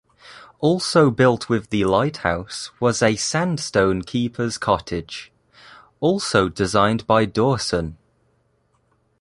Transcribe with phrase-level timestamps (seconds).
[0.61, 5.31] Also built with the lighthouse was a sandstone keeper's cottage,
[5.99, 7.99] also designed by Dawson.